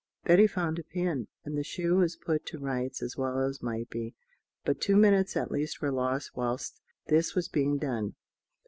[0.23, 3.87] Betty found a pin, and the shoe was put to rights as well as might
[3.91, 4.15] be;
[4.65, 8.15] but two minutes at least were lost whilst this was being done.